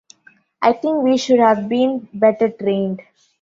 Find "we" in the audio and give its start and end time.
1.03-1.15